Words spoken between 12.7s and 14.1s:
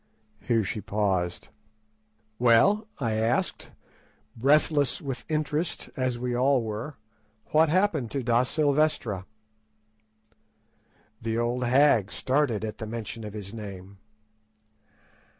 the mention of the name.